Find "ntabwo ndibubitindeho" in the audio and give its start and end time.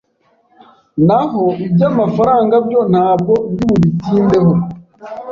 2.91-4.51